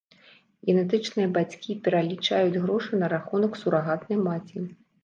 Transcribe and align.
Генетычныя 0.69 1.31
бацькі 1.35 1.77
пералічаюць 1.89 2.61
грошы 2.65 2.93
на 3.05 3.15
рахунак 3.17 3.63
сурагатнай 3.63 4.17
маці. 4.29 4.57